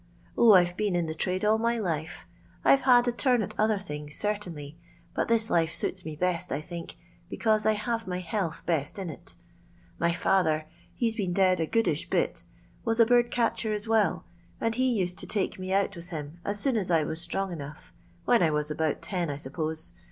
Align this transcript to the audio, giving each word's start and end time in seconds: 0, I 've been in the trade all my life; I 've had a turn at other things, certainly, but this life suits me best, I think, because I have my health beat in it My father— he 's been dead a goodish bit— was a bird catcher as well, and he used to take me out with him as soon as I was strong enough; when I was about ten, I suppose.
0, 0.35 0.53
I 0.53 0.65
've 0.65 0.75
been 0.75 0.95
in 0.95 1.05
the 1.05 1.13
trade 1.13 1.45
all 1.45 1.59
my 1.59 1.77
life; 1.77 2.25
I 2.65 2.75
've 2.75 2.81
had 2.81 3.07
a 3.07 3.11
turn 3.11 3.43
at 3.43 3.53
other 3.59 3.77
things, 3.77 4.15
certainly, 4.15 4.75
but 5.13 5.27
this 5.27 5.47
life 5.51 5.71
suits 5.71 6.03
me 6.03 6.15
best, 6.15 6.51
I 6.51 6.59
think, 6.59 6.97
because 7.29 7.67
I 7.67 7.73
have 7.73 8.07
my 8.07 8.17
health 8.17 8.63
beat 8.65 8.97
in 8.97 9.11
it 9.11 9.35
My 9.99 10.11
father— 10.11 10.65
he 10.95 11.07
's 11.07 11.13
been 11.13 11.33
dead 11.33 11.59
a 11.59 11.67
goodish 11.67 12.09
bit— 12.09 12.41
was 12.83 12.99
a 12.99 13.05
bird 13.05 13.29
catcher 13.29 13.73
as 13.73 13.87
well, 13.87 14.25
and 14.59 14.73
he 14.73 14.89
used 14.91 15.19
to 15.19 15.27
take 15.27 15.59
me 15.59 15.71
out 15.71 15.95
with 15.95 16.09
him 16.09 16.39
as 16.43 16.59
soon 16.59 16.77
as 16.77 16.89
I 16.89 17.03
was 17.03 17.21
strong 17.21 17.51
enough; 17.51 17.93
when 18.25 18.41
I 18.41 18.49
was 18.49 18.71
about 18.71 19.03
ten, 19.03 19.29
I 19.29 19.35
suppose. 19.35 19.93